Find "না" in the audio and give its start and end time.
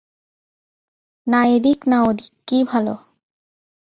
1.27-1.39, 1.87-1.97